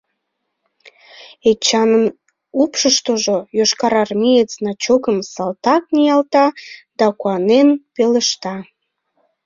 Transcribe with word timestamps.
Эчанын 1.49 2.05
упшыштыжо 2.61 3.37
йошкарармеец 3.57 4.49
значокым 4.59 5.17
салтак 5.33 5.83
ниялта 5.95 6.45
да 6.97 7.05
куанен 7.19 7.69
пелешта: 7.93 8.55